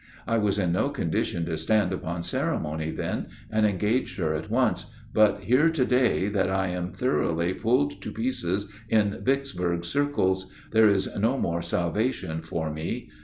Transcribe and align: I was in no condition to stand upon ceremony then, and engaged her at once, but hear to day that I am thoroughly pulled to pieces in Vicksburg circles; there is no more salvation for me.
I 0.25 0.39
was 0.39 0.57
in 0.57 0.71
no 0.71 0.89
condition 0.89 1.45
to 1.45 1.59
stand 1.59 1.93
upon 1.93 2.23
ceremony 2.23 2.89
then, 2.89 3.27
and 3.51 3.67
engaged 3.67 4.17
her 4.17 4.33
at 4.33 4.49
once, 4.49 4.87
but 5.13 5.41
hear 5.43 5.69
to 5.69 5.85
day 5.85 6.27
that 6.27 6.49
I 6.49 6.69
am 6.69 6.89
thoroughly 6.91 7.53
pulled 7.53 8.01
to 8.01 8.11
pieces 8.11 8.67
in 8.89 9.19
Vicksburg 9.23 9.85
circles; 9.85 10.51
there 10.71 10.89
is 10.89 11.15
no 11.15 11.37
more 11.37 11.61
salvation 11.61 12.41
for 12.41 12.73
me. 12.73 13.11